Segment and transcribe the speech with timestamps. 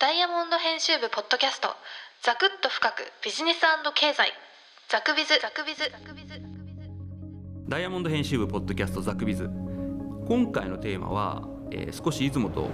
[0.00, 1.68] ダイヤモンド編集部ポッドキャスト。
[2.22, 3.02] ザクッと深く。
[3.22, 3.60] ビジネス
[3.94, 4.32] 経済。
[4.88, 5.34] ザクビズ。
[5.42, 5.90] ザクビズ。
[5.92, 6.40] ザクビズ。
[7.68, 9.02] ダイヤモンド編集部ポッドキャスト。
[9.02, 9.50] ザクビズ。
[10.26, 12.70] 今回のテーマは、えー少しいつもと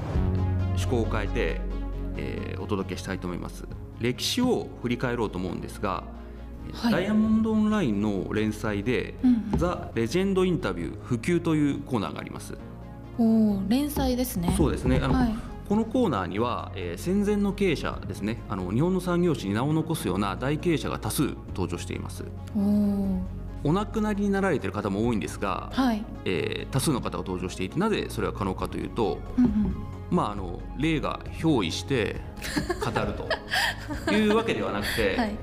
[0.78, 1.60] 趣向を変えて、
[2.16, 3.64] えーお届けしたいと思います。
[3.98, 6.04] 歴史を振り返ろうと思うんですが、
[6.74, 6.92] はい。
[6.92, 9.50] ダイヤモンドオンラインの連載で「うん。
[9.56, 12.56] ザ・レジェンドインタビュー普及」というコーナーがあります。
[13.18, 14.54] おー連載ですね。
[14.56, 15.00] そうですね。
[15.02, 22.24] あの、はいこのコーナーには、えー戦前の経営者ですねあの日本の産業史に名を残すような大経営者が多数登場しています。
[23.64, 26.04] お亡くなりになられている方も多いんですが、はい。
[26.24, 29.76] えー多数の方が登場していてなぜそれが可能かというと、うんうん。
[30.10, 32.20] まあ、あの霊が憑依して
[32.84, 33.28] 語ると
[34.14, 35.34] いうわけではなくて、はい。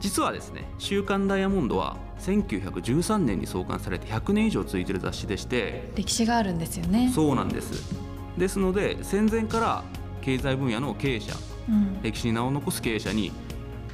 [0.00, 7.10] 実はですね「週刊ダイヤモンド」は1913年に創刊されて100年以上続いている雑誌でして歴史があるんですよね。
[7.14, 8.07] そうなんです
[8.38, 9.84] ですので戦前から
[10.20, 11.32] 経済分野の経営者
[11.68, 12.02] うん。
[12.02, 13.32] 歴史に名を残す経営者に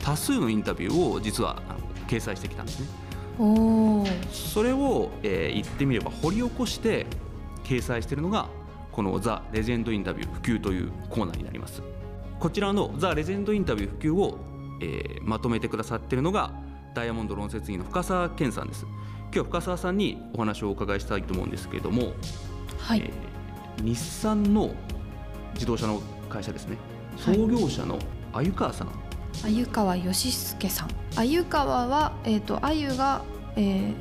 [0.01, 1.63] 多数のインタビューを実は
[2.09, 2.87] 掲載してきたんですね。
[3.39, 7.07] おおそれを、えー言ってみれば掘り起こして
[7.65, 8.49] 掲載しているのが
[8.93, 11.83] この「ザ・レジェンド・インタビュー普及」というコーナーになります。
[12.39, 14.39] こちらの「ザ・レジェンド・インタビュー普及を」
[14.81, 16.53] えーまとめてくださっているのが
[16.95, 18.85] ダイヤモンド論説員の深澤健さんです。
[18.85, 22.13] 今日は深澤さんにお話をお伺いしたいと思うんですけれども、
[22.79, 23.34] はい、えー
[23.83, 24.71] 日産の
[25.55, 26.77] 自動車の会社ですね。
[27.19, 27.37] はい。
[27.37, 27.99] 創業者の
[28.33, 28.89] 鮎川さん、
[29.43, 30.89] 鮎川義介さん。
[31.15, 33.23] 鮎川はえっ、と鮎が、
[33.57, 33.95] えー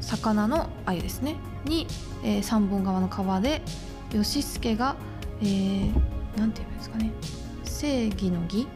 [0.00, 1.36] 魚の鮎ですね。
[1.64, 1.86] に、
[2.22, 3.62] えー三本川の川で
[4.12, 4.96] 義介が、
[5.40, 5.92] えー
[6.38, 7.10] なんて言うんですかね。
[7.64, 8.66] 正義の義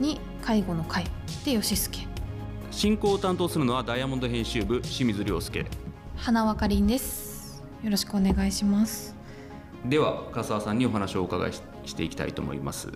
[0.00, 1.04] に介護の介。
[1.44, 2.06] で義介。
[2.70, 5.66] 進行を担当するのはダイヤモンド編集部清水亮介。
[6.16, 7.62] 花輪かりんです。
[7.82, 9.17] よろしくお願いします
[9.86, 12.88] では深澤さんにお話をお伺いししていきたいと思います。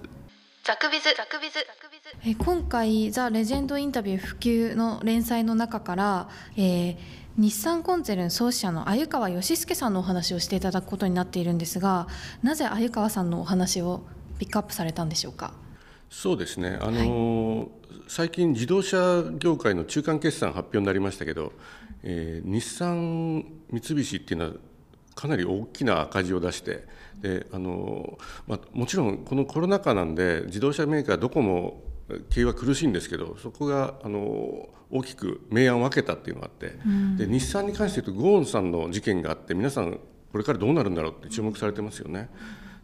[0.64, 1.04] ザクビズ。
[1.16, 1.54] ザクビズ。
[1.54, 6.96] ザクビズえー今回「ザ・レジェンド・インタビュー普及」の連載の中から、えー
[7.38, 12.06] 日産コンツェルン創始者の鮎川義介さんのお話をしていただくことになっているんですが
[12.42, 14.02] なぜ鮎川さんのお話を
[14.38, 15.54] ピックアップされたんでしょうか？
[16.10, 17.68] そうですね、あのー
[18.06, 21.52] 最近、自動車業界の中間決算発表になりましたけど、
[22.02, 24.52] えー日産、三菱っていうのは、
[25.14, 26.86] かなり大きな赤字を出して、
[27.20, 31.82] であのーまあ、もちろんこのコロナ禍なんで、自動車メーカー、どこも
[32.30, 36.76] 経営は苦しいんですけど、そこが、あのー大きく明暗を分けたっていうのがあって、
[37.16, 39.98] で日産に関して言うと、ゴーンさんの事件があって、皆さん、
[40.30, 42.28] これからどうなるんだろうって注目されてますよね。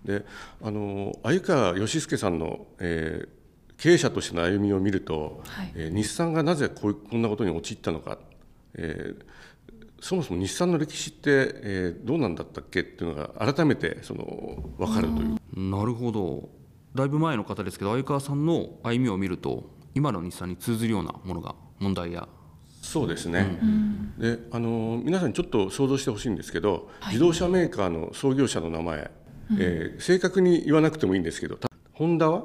[0.06, 0.24] で
[0.62, 3.28] あの鮎川義介さんの、えー
[3.76, 8.18] 経営者としての歩みを見ると、はいえー日産がなぜこうこんなことに陥ったのか、
[8.74, 9.24] えー
[10.00, 11.30] そもそも日産の歴史って、
[11.62, 15.70] えーどうなんだったっけっていうのが改めてその分かるという。
[15.70, 16.48] なるほど。
[16.94, 22.28] だいぶ前の方ですけど相川さんの歩みを見ると今の日産に通ずるようなものが問題や。
[22.80, 23.58] そうですね、
[24.16, 29.10] であの皆さんにちょっと想像してほしいんですけど、自動車メーカーの創業者の名前、
[29.58, 32.44] えー正確に言わなくてもいいんですけどたホンダは？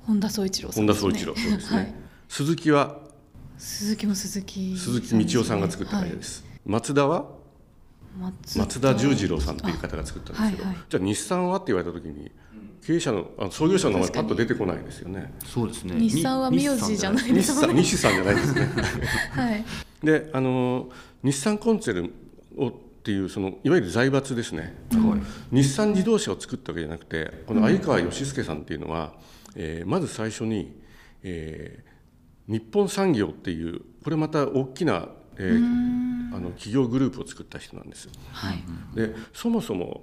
[0.00, 1.12] 本田宗一郎さ本田んですね。
[1.12, 1.94] 宗一郎そうですね、はい、
[2.28, 2.98] 鈴木は？
[3.56, 7.26] 鈴木も鈴木鈴木道夫さんが作った会社です、松田は？
[8.18, 10.84] 松松田十次郎さんという方が作ったんですけど、あはいはい。
[10.88, 12.30] じゃあ日産はって言われた時に
[12.86, 15.34] 経営者のあ創業者の名前パッと出てこないですよね。
[15.44, 15.96] そうですね。
[15.98, 18.68] 日産は名字じゃない日産西さんじゃないですね。
[19.32, 19.64] はい。
[20.02, 20.90] であの
[21.22, 22.12] 日産コンツェルン
[22.56, 22.72] をっ
[23.02, 24.74] ていうそのいわゆる財閥ですね、
[25.50, 29.12] 日産自動車を作ったわけじゃなくてこの鮎川義介さんっていうのは、
[29.56, 30.80] えーまず最初に、
[31.24, 31.94] えー
[32.46, 35.08] 日本産業っていうこれまた大きな、
[35.38, 38.08] えーあの企業グループを作った人なんです。
[38.32, 38.62] はい。
[38.96, 40.02] でそもそも、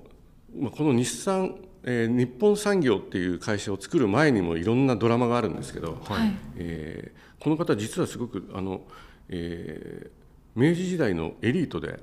[0.58, 6.32] まあ、この日産、えー日本産業っていう会社を作る前にもいろんなドラマがあるんですけど、はい。
[6.56, 8.82] えーこの方実はすごくあの、
[9.30, 10.10] えー
[10.54, 11.98] 明治時代のエリートで、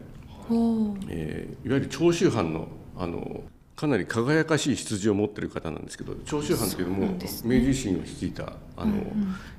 [1.08, 3.42] えーいわゆる長州藩のあの
[3.78, 8.92] かなり輝かしい出自を持っている方なんですけど長州藩っていうのも明治維新を率いたあの、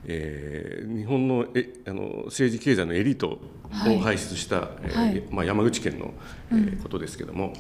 [0.04, 3.40] えー日本のえあの政治経済のエリートを
[4.02, 6.14] 輩出した、えまあ、山口県の、
[6.52, 7.54] えーことですけども、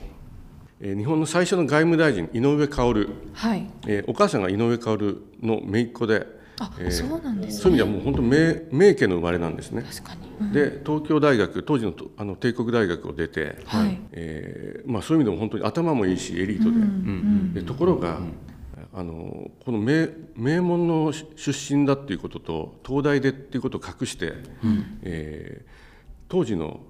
[0.81, 3.71] えー日本の最初の外務大臣井上馨、はい。
[3.87, 6.25] えーお母さんが井上馨の姪っ子で、あ、
[6.79, 7.61] えーそうなんですね。
[7.63, 9.83] そういう意味ではもう本当名名家の生まれなんですね。
[9.83, 13.99] 確かに、で東京大学当時のとあの帝国大学を出て、はい。
[14.11, 16.71] えーまあ、そういう意味でも本当に頭もいいしエリート
[17.53, 18.19] で,、でところが、
[18.93, 24.33] あのこの名名門の出身だっていうことと東大でっていうことを隠して、
[25.03, 25.69] えー
[26.27, 26.81] 当時の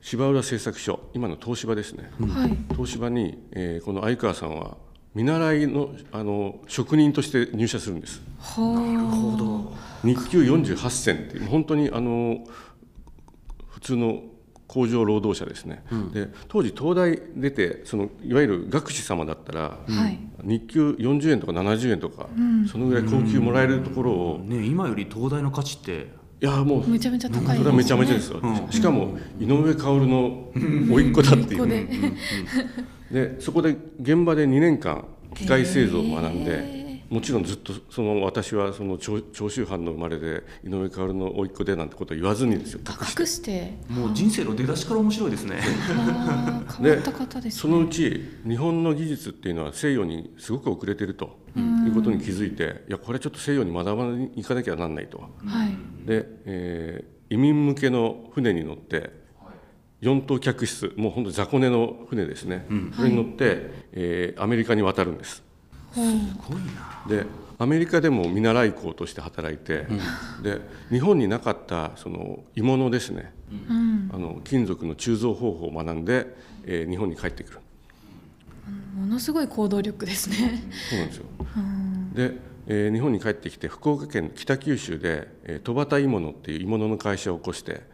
[0.00, 2.56] 芝浦製作所今の東芝ですね、はい。
[2.72, 4.76] 東芝に、えーこの相川さんは、
[5.14, 8.20] 見習いのあの職人として入社するんです。
[8.58, 9.72] なるほど。
[10.02, 12.44] 日給48銭っていう本当にあの
[13.70, 14.22] 普通の
[14.66, 26.08] 工場労働者ですね、うん、で当時東大出てそのいわゆる学士様だったら、はい、日給40円とか70円とか、うん、そのぐらい高給もらえるところを、ね、今より東大の価値って
[26.40, 30.50] いやもうめちゃめちゃ高いです、ね、それはめちゃめちゃですよ、うん、しかも井上薫の
[30.90, 32.16] 甥っ子だっていう
[33.14, 35.04] でそこで現場で2年間
[35.36, 42.80] 機械製造を学んでもちろんずっとその私はその長州藩の生まれで井上薫の甥っ子でなんてことは言わずにですよ。
[42.84, 43.74] 隠して。
[43.88, 45.60] もう人生の出だしから面白いですね。
[46.76, 55.26] 変わった方です、ね、そのうち日本の技術っていうのは西洋にすごく遅れてるということに気づいていやこれちょっと西洋に学ばに行かなきゃなんないと、は
[55.66, 59.23] い、で、えー、移民向けの船に乗って
[60.04, 63.56] 4等客室もう本当雑魚寝の船ですね、うん、これに乗って、はい、
[63.92, 65.42] えー、アメリカに渡るんです。
[65.92, 66.06] すごい
[66.74, 67.04] な。
[67.08, 67.24] で
[67.56, 69.86] アメリカでも見習い工として働いて、
[70.36, 70.60] うん、で
[70.90, 73.32] 日本になかったその鋳物ですね、
[73.70, 76.26] うん、あの金属の鋳造方法を学んで、
[76.66, 77.58] えー、日本に帰ってくる。
[78.94, 80.62] ものすごい行動力ですね。
[80.90, 81.24] そうなんですよ、
[82.14, 87.93] で、えー、日本に帰ってきて福岡県北九州で、えー、戸畑鋳物っていう鋳物の会社を起こして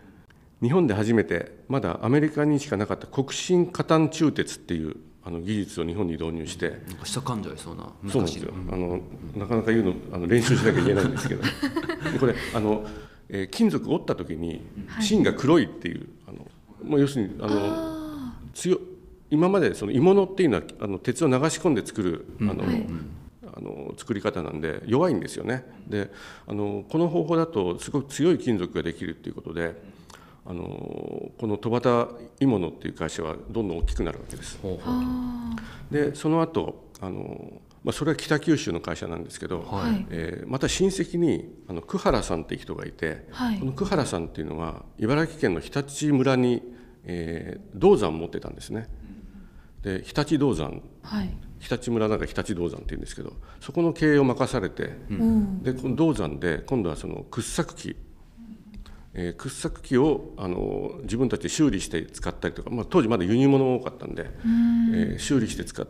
[0.63, 7.93] 日本で初めてまだアメリカにしかなかった国信加炭鋳鉄っていうあの技術を日本に導入して下噛んじゃいそうな。
[8.11, 9.01] そうなんですよ、あの
[9.37, 11.43] なかなか言うのあの練習しなきゃいけないんですけど。
[12.19, 12.87] これあの、
[13.29, 14.63] えー、金属折った時に
[15.01, 16.51] 芯が黒いっていう、あの
[16.83, 18.81] まあ、要するにあの強
[19.31, 22.87] 今までその鋳物っていうのはあの鉄を流し込んで作るあの、はい、
[23.57, 25.65] あの作り方なんで弱いんですよね。
[25.87, 26.11] で
[26.47, 29.81] あのこの方法だとすごく強い金属ができるっていうことで
[30.51, 34.59] あのこの戸畑鋳物っていう会社はどんどん大きくなるわけです。
[35.93, 46.63] でその後あのまあ、それは北九州の会社なんですけど、はい、えー、また親戚にあの久原さんっていう人がいて、はい、この久原さんっていうのは茨城県の日立村に、
[47.05, 48.87] えー、銅山を持ってたんですね。
[49.83, 57.97] で日立銅山、はい、日立村なんか日立銅山っていうんですけどそこの経営を任されて、うん、でこの銅山で今度はその掘削機
[59.13, 64.27] えー、掘削機をあの自分たちで修理して使ったりとか、まあ、当時まだ輸入物も多かったんで、ん。
[64.95, 65.87] えー、修理して使っ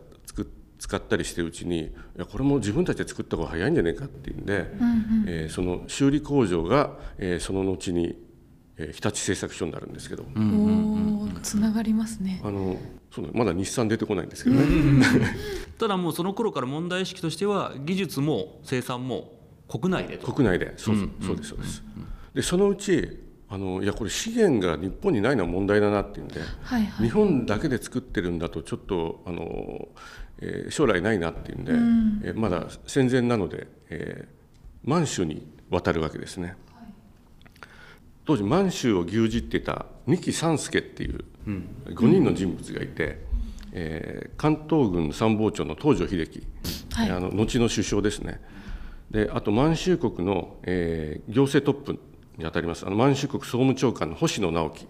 [0.81, 8.17] 使ったりしてるうちにいやこれも自分たちで作った方が早いんじゃないかっていうんで、うんうん、えー、その修理工場が、えー、その後に、
[8.77, 12.41] えー、日立製作所になるんですけど、うんうんうん、つながりますね。
[12.43, 12.77] あの
[13.11, 14.65] そうまだ日産出てこないんですけどね、
[15.77, 19.37] ただもうその頃から問題意識としては技術も生産も
[19.67, 29.89] 国内で国内でそう,、そうですそうです、うんうんでそのうちあのいやこれ資源が日本にないのは問題だなっていうんで、はいはい、日本だけで作ってるんだとちょっとあの、
[30.39, 36.55] えー、将来ないなっていうんで、うん、えー、まだ戦前なので、えー、満州に渡るわけですね。
[36.73, 36.93] はい、
[38.23, 41.25] 当時満州を牛耳っていた三木三助っていう
[41.87, 43.19] 5人の人物がいて、うん、
[43.73, 46.47] えー、関東軍参謀長の東條英機、
[46.93, 48.39] はい、あの後の首相ですね。
[49.09, 52.85] であと満州国の、えー、行政トップにあたります。
[52.85, 54.87] あの満州国総務長官の星野直樹。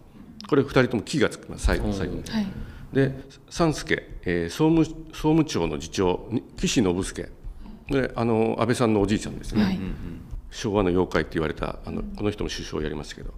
[0.47, 1.65] これ2人とも木がつきます。
[1.65, 2.23] 最後最後に。
[2.23, 2.47] はい、
[2.93, 3.15] で
[3.49, 7.29] 三助、えー、総務総務庁の次長岸信介。
[7.89, 9.79] であの安倍さんのおじいちゃんですね、はい、
[10.50, 13.33] 昭和の妖怪って言われたあのこの人も首相をやりましたけど。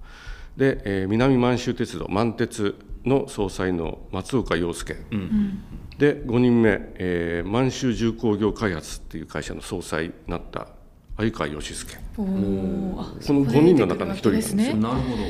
[0.57, 5.63] で、えー、南満州鉄道満鉄の総裁の松岡洋介、うん、
[5.97, 10.67] で5人目、えー、満州重工業開発っていう会社の総裁になった
[11.17, 14.75] 鮎川義介この5人の中の一人なんですよ。
[14.77, 15.23] なるほど。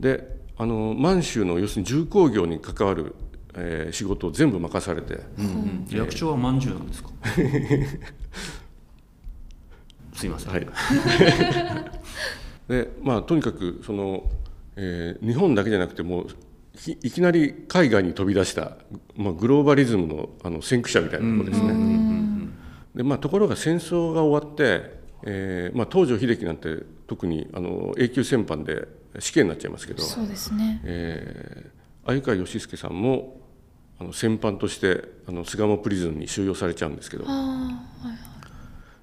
[0.00, 3.14] であの満州の要するに重工業に関わる、
[3.54, 7.10] えー、仕事を全部任されて、うんうん、役長は満州なんですか？
[10.14, 10.66] すいません、はい、
[12.68, 14.24] でまあとにかくその、
[14.76, 16.26] えー、日本だけじゃなくてもう
[17.02, 18.78] いきなり海外に飛び出した、
[19.14, 21.96] まあ、グローバリズムのあの先駆者みたいなところですね。
[22.94, 28.86] でまあ、ところが戦争が終わってえーまあ、東條英機なんて特にあの永久戦犯で
[29.18, 33.40] 死刑になっちゃいますけどそうですね、えー、鮎川義介さんも
[33.98, 37.78] あの戦犯としてあの巣鴨プリズンに収容されちゃうんですけど、は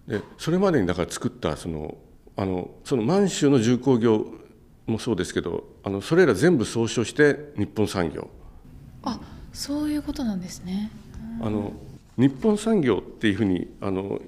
[0.07, 1.97] い、でそれまでにだから作ったその
[2.37, 4.25] あのその満州の重工業
[4.87, 8.29] もそうですけどあのそれら全部総称して日本産業。
[9.03, 9.19] あ
[9.51, 10.89] そういうことなんですね。
[11.41, 11.73] あの
[12.17, 14.19] 日本産業っていうふうにあの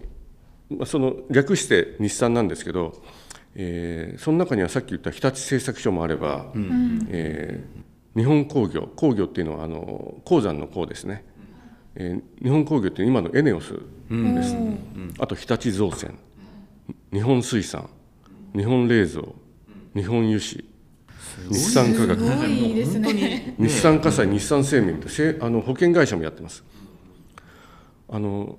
[0.86, 3.02] その略して日産なんですけど、
[3.56, 11.26] えー、その中にはさっき言った日立製作所もあれば、うん、えー、日本工業工業っていうのはあの鉱山の鉱ですね、
[11.96, 13.76] えー日本工業って今のエネオス
[14.10, 14.36] うん。
[14.36, 14.56] です、
[15.20, 16.18] あと日立造船。
[17.12, 17.90] 日本水産。
[18.56, 19.24] 日本冷蔵。
[19.96, 20.64] 日本油脂。
[21.50, 22.20] 日産化学。
[22.20, 23.56] すごいですね。
[23.58, 26.64] 日産火災、日産生命ってせあの保険会社もやってます。
[28.10, 28.58] あの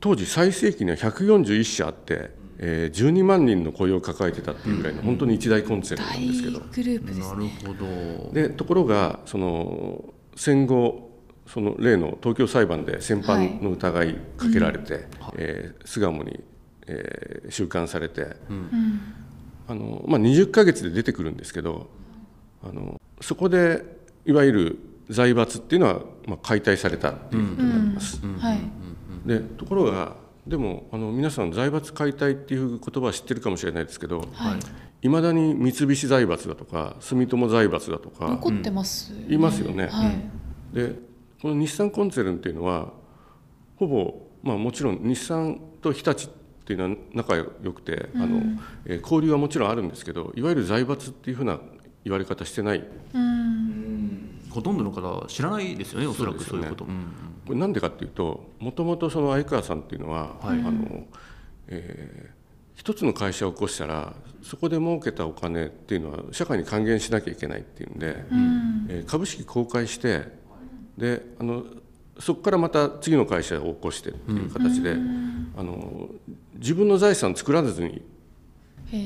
[0.00, 7.58] 当時最盛期には141社あって、えー、12万人の雇用を抱えてたっていうぐらいの本当に一大コンツェルンなん大ですけど、グループですなるね。
[7.66, 8.32] ほど。
[8.32, 11.10] でところがその戦後
[11.46, 16.40] その例の東京裁判で戦犯の疑いかけられて、えー巣鴨に、
[16.86, 19.00] えー収監されて、うん。
[19.68, 21.88] あの、まあ、20ヶ月で出てくるんですけど
[22.62, 23.82] あのそこで
[24.26, 24.78] いわゆる
[25.10, 28.20] 財閥っていうのは、まあ、解体されたっていうことになります。
[28.38, 28.58] はい。
[29.24, 30.16] でところが
[30.46, 34.58] でもあの皆さん財閥解体っていう言葉は知ってるかもしれないですけどはい。
[35.02, 39.12] いまだに三菱財閥だとか住友財閥だとか残ってます。
[39.28, 39.88] いますよね。
[39.88, 40.74] はい。
[40.74, 40.94] で
[41.42, 42.92] この日産コンツェルンっていうのは
[43.76, 46.30] ほぼ、まあ、もちろん日産と日立っ
[46.64, 48.40] ていうのは仲良くて、あの
[48.86, 51.60] えー交流はもちろんあるんですけどいわゆる財閥っていうふうな
[52.04, 54.40] 言われ方してないうん。
[54.48, 61.06] ほとんどの方は知らないですよねおそらくそうういうこと、うんこれなんでかっていうともともとその相川さんっていうのは、はいあの
[61.68, 62.44] えー
[62.76, 68.86] 一つの会社を起こしたらそこで儲けたお金っていうのは社会に還元しなきゃいけないっていうんで、うん。
[68.90, 70.24] えー株式公開して
[70.98, 71.64] であの
[72.18, 74.96] そこからまた次の会社を起こしてっていう形で、
[75.56, 76.08] あの
[76.56, 78.02] 自分の財産作らずに
[78.92, 78.98] へ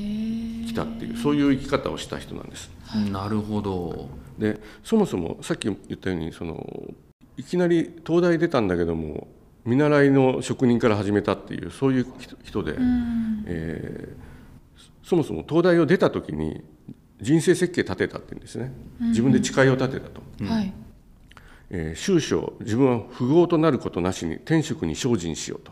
[0.63, 0.65] え。
[0.65, 2.71] 来たっていうそういう生き方をした人なんです。
[3.11, 6.65] なるほどでそもそもさっき言ったようにその
[7.39, 9.29] いきなり東大出たんだけども
[9.63, 13.43] 見習いの職人から始めたっていうそういう人人で、うん。
[13.47, 14.29] えー
[15.01, 16.63] そもそも東大を出た時に
[17.19, 18.71] 人生設計立てたっていうんですね。
[18.99, 20.21] 自分で誓いを立てたと。
[20.45, 20.71] はい。
[21.71, 25.71] えー終生自分は富豪となることなしに天職に精進しようと。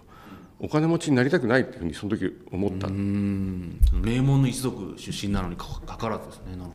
[0.59, 3.79] お金持ちになりたくないっていうふうにその時思った、うん。
[3.93, 6.71] 名門の一族出身なのにかかからずですねなる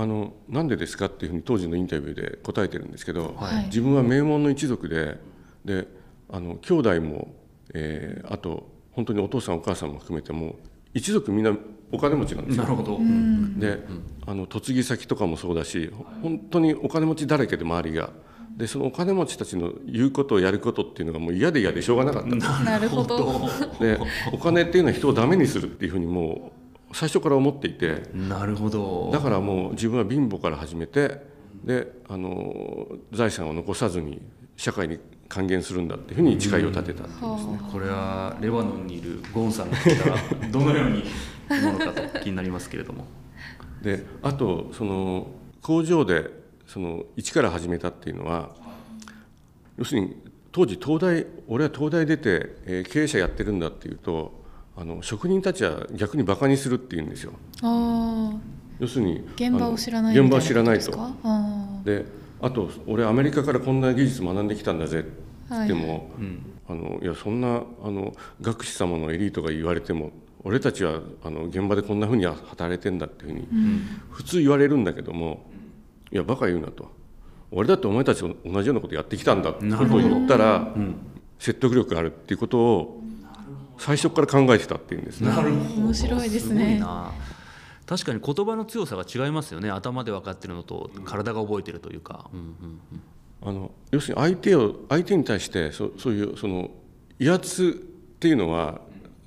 [0.00, 3.64] あのなんでですかっていうふうに当時のインタビューで答えてるんですけど、はい。
[3.64, 5.18] 自分は名門の一族で
[5.64, 5.88] で
[6.30, 7.34] あの兄弟も、
[7.74, 10.56] えーあと本当にお父さんお母さんも含めても
[10.92, 11.56] 一族みんな
[11.92, 12.64] お金持ちなんですよ。
[12.64, 13.58] なるほど、うん。
[13.60, 13.78] で、
[14.26, 18.10] あの嫁ぎ先とかもそうだし本当にお金持ちだらけで周りが。
[18.56, 22.62] でそのお金持ちたちの言うことをやることっていうのがもう嫌で嫌でしょうがなかった。
[22.64, 23.48] なるほど。
[23.78, 23.98] で
[24.32, 26.57] お金っていうのは人をダメにするっていうふうにもう
[26.92, 29.10] 最初から思っていてなるほど。
[29.12, 31.22] だからもう自分は貧乏から始めて
[31.64, 34.20] であの財産を残さずに
[34.56, 40.16] 社会に還元するんだっていうふうに誓いを立てたっていうはこれはレバノンにいるゴンさんが聞いたら
[40.50, 41.04] どのように
[41.50, 43.06] 思うのかと気になりますけれども。
[43.82, 45.28] であとその
[45.62, 46.30] 工場で
[46.66, 48.50] その一から始めたっていうのは
[49.76, 50.16] 要するに
[50.50, 54.37] 当時東大俺は東大出て、えー経営者やってるんだっていうと
[54.80, 57.32] あの職人たちは逆にバカにするっていうんですよ。
[58.78, 60.92] 要するに現場を知らない現場を知らないと。
[60.92, 60.96] で。
[61.24, 62.04] あで
[62.40, 65.10] あと俺アメリカからこんな技術学んできたんだぜって
[65.50, 70.12] 言っても、うんあのいやそんなあの学士様のエリートが言われても
[70.44, 73.48] 俺たちはあの現場でこんなふうに働いてんだっていうふうに、
[74.10, 75.46] 普通言われるんだけども
[76.12, 76.90] いやバカ言うなと。
[77.50, 80.74] 俺だってお前たちと同じようなことやってきたんだってことを言ったら、
[81.38, 83.02] 説得力があるっていうことを
[83.78, 85.28] 最初から考えてたっていうんですね。
[85.28, 85.80] なるほど。
[85.82, 86.64] 面白いですね。
[86.64, 87.12] ごいな。
[87.86, 89.70] 確かに言葉の強さが違いますよね。
[89.70, 92.46] 頭で分かってるのと体が覚えてるというか、うんうん
[92.92, 93.02] うん。
[93.40, 96.70] あの要するに相手を相手に対してそそういうその
[97.18, 97.82] 威圧
[98.16, 98.80] っていうのは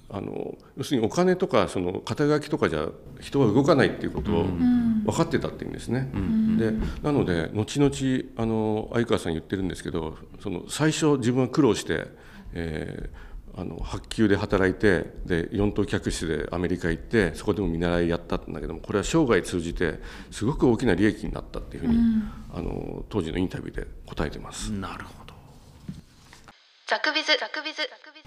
[0.09, 2.89] あの要するにお金とかその肩書きとかじゃ
[3.19, 6.11] 人は動かないっていうことを分かってたっていうんですね。
[6.59, 12.07] でなので後々あの相川さん言ってるんですけどその最初自分は苦労して、
[12.53, 19.99] えーあの発給で働いてで四等客室でアメリカ行ってそこでも見習いやったんだけどもこれは生涯通じて
[20.31, 21.97] すごく大きな利益になったっていうふうに、
[22.53, 24.71] あの当時のインタビューで答えてます。
[24.71, 25.33] なるほど。
[26.87, 28.21] ザクビズザクビズザクビ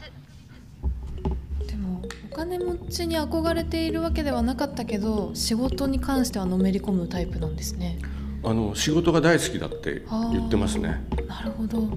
[1.64, 1.66] ズ。
[1.66, 7.98] でもお金持ちに憧れているわけではなかったけど仕事に関してはのめり込むタイプなんですね。
[8.44, 10.02] あの仕事が大好きだって
[10.32, 11.02] 言ってますね。
[11.26, 11.88] なるほど。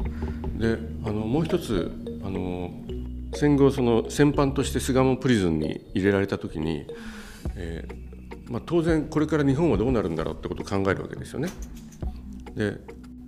[0.57, 1.91] であのもう一つ
[2.23, 2.71] あの
[3.33, 6.87] 戦後その戦犯として巣鴨プリズンに入れられた時に、
[7.55, 11.49] えーまあ、当然これから日本はどうなるんだろうってことを考えるわけですよね。
[12.55, 12.71] で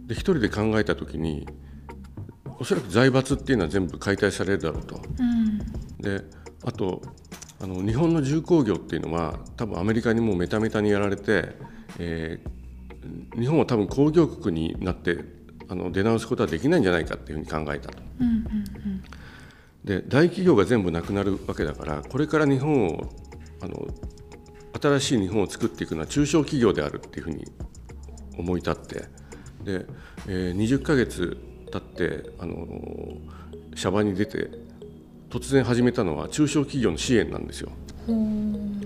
[0.07, 1.47] で一人で考えた時に
[2.57, 4.95] おそらく財閥っていうのは全部解体されるだろうと。
[4.95, 5.59] うん
[6.01, 6.23] で
[6.63, 7.01] あと
[7.61, 11.49] あの日本の重工業っていうのは多分アメリカにもうメタメタにやられて、
[11.99, 12.59] えー
[13.37, 15.19] 日本は多分工業国になって
[15.67, 17.99] あの出直すことはできないんじゃないかっていうふうに考えたと。
[18.19, 18.43] うんうん
[19.89, 23.10] で大企業が全部なくなるわけだからこれから日本を
[23.60, 23.88] あの
[24.79, 27.43] 新しい日本を作っていくのは中小企業であるっていうふうに
[28.38, 28.96] 思い立って
[29.63, 29.86] で、
[30.27, 31.36] えー20ヶ月
[31.72, 32.55] 経ってあの
[33.74, 34.51] シャバに出て
[35.31, 37.72] 突然始めたのは中小企業の支援なんですよ。
[38.08, 38.81] うん。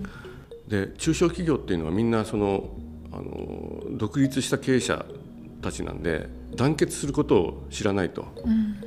[0.69, 2.69] で中小企業っていうのはみんなその
[3.11, 5.05] あの独立した経営者
[5.61, 8.25] たちなんで団結することを知らないと。
[8.45, 8.82] うん。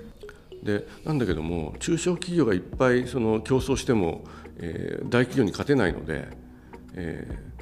[0.67, 4.25] でなんだけども中小企業がいっぱいその競争しても、
[4.59, 6.29] えー大企業に勝てないので、
[6.95, 7.57] えー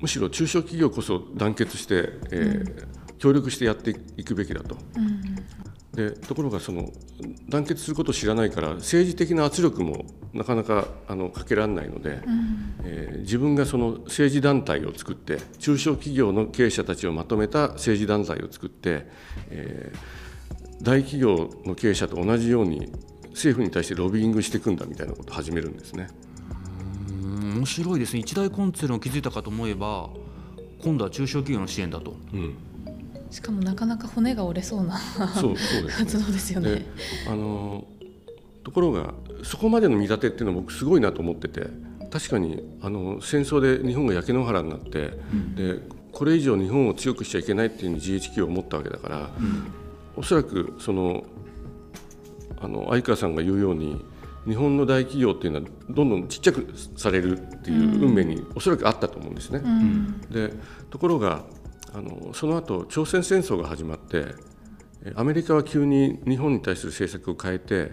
[0.00, 2.86] むしろ中小企業こそ団結して、えー
[3.16, 4.76] 協力してやっていくべきだと。
[4.96, 5.34] うん。
[5.92, 6.90] でところがその
[7.48, 12.74] 団結することを知らないから政治的な圧力もなかなかあのかけられないので、うん。
[12.84, 19.06] えー自分がその政治団体を作って中小企業の経営者たちをまとめた政治団体を作って、
[19.48, 20.23] えー
[20.84, 22.92] 大企業の経営者と同じように
[23.30, 26.08] 政府に対してロビーイングしていくんだみたいなことを始めるんですね。
[27.08, 28.20] うん面白いですね。
[28.20, 30.10] 一大コンツェルンを築いたかと思えば
[30.82, 32.16] 今度は中小企業の支援だと。
[32.32, 32.56] うん、
[33.30, 36.86] しかもなかなか骨が折れそうなそうそうです、活動ですよでね。
[37.26, 37.86] あの
[38.62, 41.66] ところがそこまでの見立てっていうのは僕すごいなと思ってて
[42.10, 45.12] 確かにあの戦争で日本が焼け野原になって、
[45.56, 45.80] で
[46.12, 49.30] これ以上日本を強くしちゃいけないっていうふうに GHQ を思ったわけだから、
[50.16, 51.24] おそらくその
[52.60, 54.02] あの相川さんが言うように
[54.46, 56.66] 日本の大企業っていうのはどんどんちっちゃく
[56.96, 59.60] されるっていう運命におそらくあったと思うんですね。
[59.64, 60.20] うん。
[60.30, 60.52] で
[60.90, 61.44] ところが
[61.92, 64.26] あのその後朝鮮戦争が始まって
[65.04, 67.92] えアメリカは急に日本に対する政策を変えて、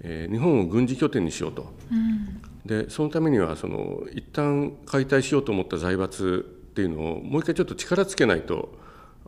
[0.00, 2.40] えー日本を軍事拠点にしようとうん。
[2.64, 8.74] でそのためにはその一旦解体しようと思った財閥っていうのをもう一回ちょっと力つけないと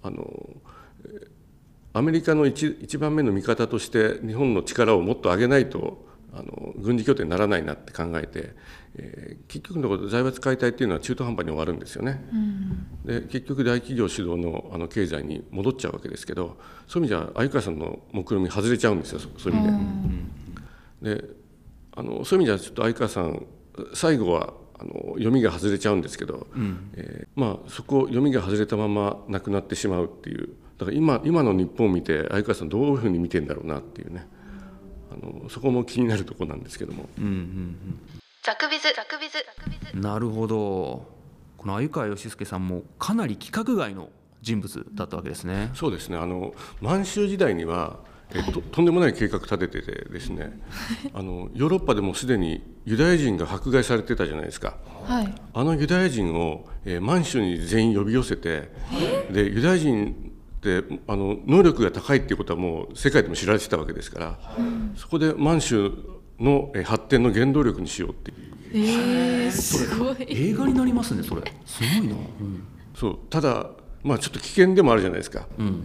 [0.03, 0.72] あのえー
[1.95, 8.55] アメリカの一一番目の味方として日本の力をもっと上げないとあの軍事拠点にならないなって考えて、
[8.97, 12.25] えー結局のところ財閥解体っていうのは中途半端に終わるんですよね。
[12.33, 12.87] うん。
[13.05, 16.57] で結局大企業主導のあの経済に戻っちゃうわけですけど
[16.89, 19.79] そういう意味じゃ相川さんの目論見外れちゃうんですよそそういう意味
[21.03, 21.15] で。
[21.17, 21.25] で
[21.95, 23.47] あのそういう意味じゃちょっと相川さん
[23.93, 26.47] 最後はあの読みが外れちゃうんですけど、
[26.95, 30.51] えーまあ、そこ読みが外れたまま亡くなってしまうっていう。
[30.79, 34.27] だから今今の日本を見て相川さんどういうふうに見てんだろうなっていうね。
[35.13, 37.09] あのそこも気になるところなんですけども。
[37.19, 37.77] うんうん
[38.43, 38.93] ザクビズ。
[38.97, 39.35] ザクビズ。
[39.35, 39.93] ザクビズ。
[39.95, 41.07] うんなるほど。
[41.59, 44.09] この鮎川義介さんもかなり規格外の
[44.41, 45.71] 人物だったわけですね。
[45.75, 46.17] そうですね。
[46.17, 48.01] あの満州時代には
[48.35, 50.61] えととんでもない計画立てててですね。
[51.13, 54.77] あのヨーロッパでもすでにユダヤ人が迫害されてたじゃないですか。
[55.05, 55.35] はい。
[55.55, 58.71] あのユダヤ人を、えー満州に全員呼び寄せて
[59.31, 64.39] でユダヤ人ってあの能力が高いっていうことはもう世界でも知られてたわけですから、
[64.97, 65.93] そこで満州
[66.39, 68.37] のえー発展の原動力にしようっていう。
[68.75, 70.17] ええすごい。
[70.29, 71.43] 映画になりますねそれ。
[71.67, 72.15] すごいな、
[72.95, 73.71] そうただ
[74.03, 75.47] まあちょっと危険でもあるじゃないですか。
[75.59, 75.85] うん。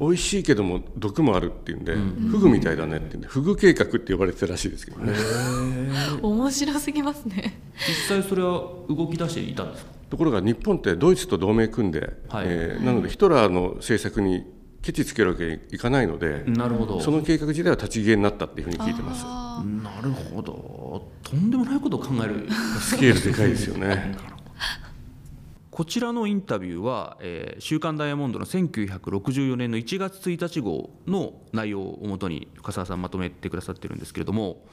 [0.00, 1.94] 美味しいけども毒もあるっていうんで、
[2.30, 5.12] フグみたいだねっていうんでフグ計画って呼ばれてたらしいですけどね。
[6.22, 7.60] 面白すぎますね。
[7.88, 9.92] 実際それは動き出していたんですか？
[10.10, 12.46] ところが日本ってドイツと同盟組んで、はい。
[12.46, 14.44] えーなのでヒトラーの政策に
[14.82, 17.00] ケチつけるわけにいかないので、なるほど。
[17.00, 19.22] その計画自体は立ち消えになったっていうふうに聞いてます。
[19.26, 21.10] あなるほど。
[21.24, 22.48] とんでもないことを考える。
[22.80, 24.14] スケールでかいですよね
[25.78, 34.66] こちらのインタビューは「えー週刊ダイヤモンド」の1964年の1月1日号の内容をもとに深澤さんまとめてくださってるんですけれども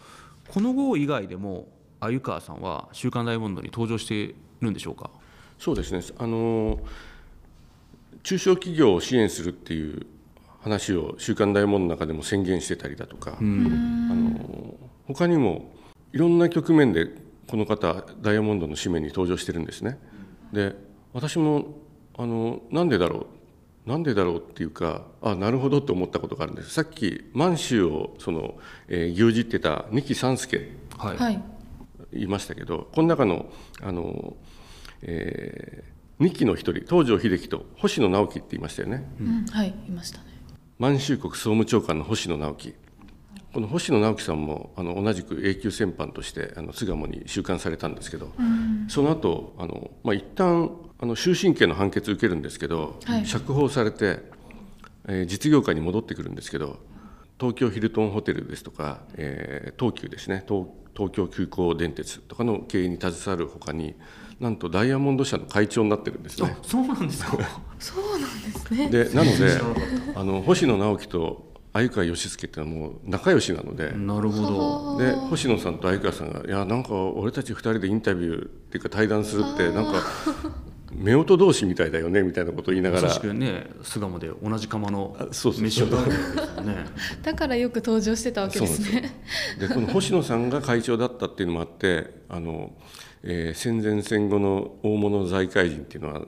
[0.48, 1.68] この号以外でも
[2.00, 5.12] 鮎川さんは「週刊ダイヤモンド」に登場しているんでしょうか？
[5.60, 6.02] そうですね。
[6.18, 6.80] あの
[8.24, 10.08] 中小企業を支援するっていう
[10.62, 15.72] 話を「週刊ダイヤモンド」の中でも宣言してたりだとか、あの他にも
[16.14, 17.14] いろんな局面で
[17.46, 20.00] この方ダイヤモンドの紙面に登場してるんですね。
[20.52, 20.84] で
[21.16, 21.78] 私も
[22.18, 23.28] あのなんでだろ
[23.86, 26.72] うなんでだろうっていうかあなるほどと思ったことがあるんです。
[26.72, 28.56] さっき満州をその、
[28.90, 31.42] えー牛耳ってた二木三助はい、はい。
[32.12, 33.46] 言いましたけどこの中の
[33.82, 34.36] あの、
[35.04, 35.86] え
[36.20, 39.10] 2期の一人東條英機と星野直樹って言いましたよね。
[39.22, 40.26] うん、はい、いましたね。
[40.80, 42.76] 満州国総務長官の星野直樹。
[43.54, 48.34] この星野直樹さんもあの同じく永久戦犯としてあの巣鴨に収監されたんですけど、
[48.90, 54.20] その後あのまあ一旦あの終身刑の判決を受けるんですけど、はい釈放されて、
[55.08, 56.80] えー実業界に戻ってくるんですけど
[57.40, 63.96] 東京ヒルトンホテルですとか、えー東急ですね東東京急行電鉄とかの経営に携わるほかに
[64.40, 66.64] なんとダイヤモンド社の会長になってるんですねあ。
[66.66, 67.38] そうなんですか？
[67.80, 73.98] そうなんですねでなのであの星野直樹と鮎川義介っていうのはもう仲良しなのでた。
[73.98, 80.02] なるほどで星野さんと鮎川さんが「いやなんか俺たち2人でインタビューっていうか対談するってなんか
[81.02, 83.10] 夫婦同士みたいだよね」みたいなことを言いながら。
[83.10, 86.86] 確かにね巣鴨で同じ釜の飯を食べてるんですよね。
[87.24, 89.22] だからよく登場してたわけですね。
[89.60, 92.74] でこの星野さんが会長だったっていうのもあってあの、
[93.24, 96.22] えー戦前戦後の大物財界人っていうのは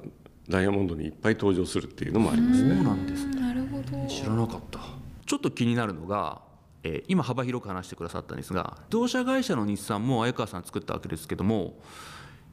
[0.49, 2.83] ダイヤモンドにいっぱい登場するっていうのもありますそうね。
[2.83, 3.27] なんです。
[3.27, 4.07] ねなるほど。
[4.07, 4.79] 知らなかった。
[5.25, 6.41] ちょっと気になるのが、
[6.83, 11.79] えー今幅広く話してくださったんですが自動車会社の日産も鮎川さん作ったわけですけども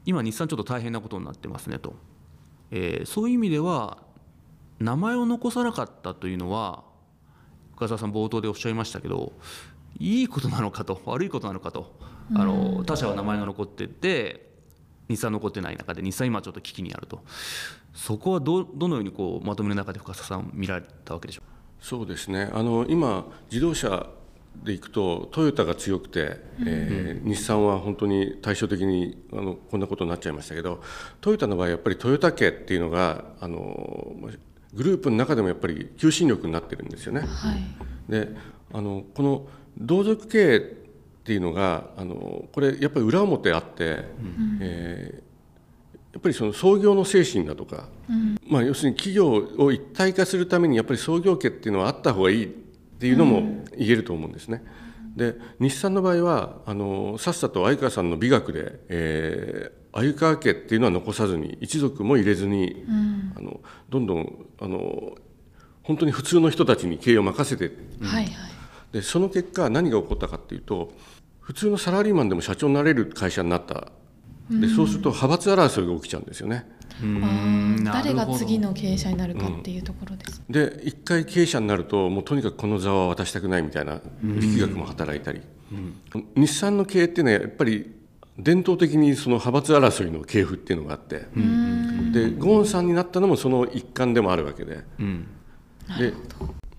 [0.05, 1.95] 今日産ちょっと大変なことになってますねと、
[2.71, 3.99] えーそういう意味では
[4.79, 6.85] 名前を残さなかったというのは
[7.77, 9.33] 深澤さん冒頭でおっしゃいましたけど
[9.99, 11.95] いいことなのかと悪いことなのかと
[12.35, 14.53] あの他社は名前が残ってて
[15.09, 17.23] 日産残ってない中で日産今ちょっと危機にあると。
[17.93, 21.49] そこはどどのようにこうまとめの中で深澤さん見られたわけでしょう？
[21.49, 22.51] かそうですね。
[22.53, 24.09] あの今自動車
[24.62, 30.83] でいくとトヨタが強くて、えー日産は本当に対照的にあのこんなことになっちゃいましたけど
[31.21, 34.14] トヨタの場合やっぱりトヨタ家っていうのがあの
[34.75, 37.21] グループの中でもやっぱり求心力になってるんですよね。
[37.21, 38.11] はい。
[38.11, 38.29] で
[38.73, 39.47] あのこの
[39.79, 40.61] 同族経営っ
[41.25, 44.05] ていうのがあのこれやっぱり裏表あって、
[44.61, 45.35] えー
[46.14, 47.88] やっぱりその創業の精神だとか、
[48.49, 52.63] まあ、要するに企業を一体化するためにやっぱり創業家っていうのはあった方がいい
[53.05, 53.43] っていうのも
[53.77, 54.64] 言えると思うんですね。
[55.14, 62.87] で日産の場合はあのさっさと鮎川さんの美学で、えー、鮎川家っていうのは残さずに一族も入れずに、
[63.37, 65.17] あのどんどんあの
[65.83, 68.33] 本当に普通の人たちに経営を任せてはいはい。
[68.93, 70.90] でその結果何が起こったかっていうと
[71.40, 73.93] 普通のサラリーマンでも社長になれる会社になった。
[74.51, 76.67] でそうすると派閥争いが起きちゃうんですよね。
[77.85, 85.40] 誰が次の経営者になるかっていうところです、で一回経営者になるともうとにかくこの座は渡したくないみたいな力学も働いたり、
[86.37, 87.92] 日産の経営っていうのはやっぱり
[88.38, 91.26] 伝統的にその派閥争いの系譜っていうのがあって、
[92.12, 94.85] でゴーンさんになったのもその一環でもあるわけで。
[94.98, 95.26] うん。
[95.98, 96.14] で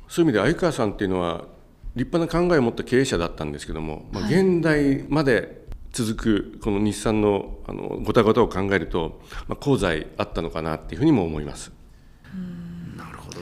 [0.08, 1.46] そういう意味で鮎川さんっていうのは
[1.96, 5.65] 立派な考えを持った経営者だったんですけども、まあ、現代まで
[5.96, 11.72] 続くこの日産のあのごたごたを考えると、まあ、功罪あったのかなっていうふうにも思います。
[12.98, 13.40] なるほど。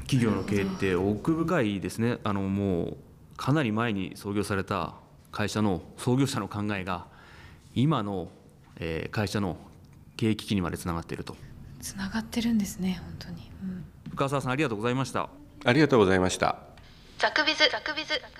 [0.00, 2.18] 企業の経営って奥深いですね。
[2.22, 2.96] あのもう
[3.38, 4.92] かなり前に創業された
[5.32, 7.06] 会社の創業者の考えが
[7.74, 8.28] 今の、
[8.76, 9.56] えー会社の
[10.18, 11.34] 経営危機にまでつながっていると。
[11.80, 13.84] つながってるんですね本当に、うん。
[14.10, 15.30] 深澤さんありがとうございました。
[15.64, 16.58] ありがとうございました。
[17.16, 18.39] ザクビズザクビズザクビ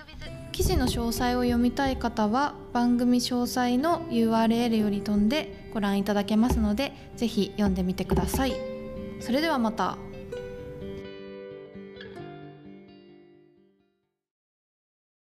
[0.51, 8.53] 記事の詳細を読みたい方は番組詳細の URL より飛んでご覧いただけますので是非読んでみてください。
[9.19, 9.97] それではまた。